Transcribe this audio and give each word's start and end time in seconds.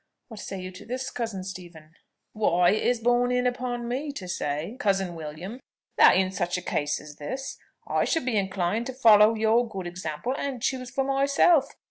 What 0.29 0.39
say 0.39 0.59
you 0.59 0.71
to 0.71 0.83
this, 0.87 1.11
cousin 1.11 1.43
Stephen?" 1.43 1.91
"Why, 2.33 2.71
it 2.71 2.81
is 2.81 2.99
borne 2.99 3.31
in 3.31 3.45
upon 3.45 3.87
me 3.87 4.11
to 4.13 4.27
say, 4.27 4.75
cousin 4.79 5.13
William, 5.13 5.59
that, 5.97 6.17
in 6.17 6.31
such 6.31 6.57
a 6.57 6.61
case 6.63 6.99
as 6.99 7.17
this, 7.17 7.59
I 7.87 8.03
should 8.05 8.25
be 8.25 8.35
inclined 8.35 8.87
to 8.87 8.93
follow 8.93 9.35
your 9.35 9.69
good 9.69 9.85
example, 9.85 10.33
and 10.35 10.59
choose 10.59 10.89
for 10.89 11.03
myself. 11.03 11.67